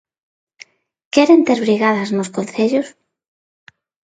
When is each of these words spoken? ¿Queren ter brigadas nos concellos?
¿Queren 1.13 1.41
ter 1.47 1.59
brigadas 1.65 2.09
nos 2.17 2.31
concellos? 2.37 2.87